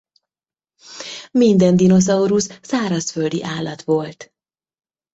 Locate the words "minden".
1.31-1.75